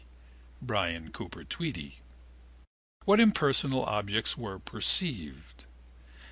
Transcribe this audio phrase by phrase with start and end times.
[0.63, 1.99] (Brian Cooper Tweedy).
[3.05, 5.65] What impersonal objects were perceived?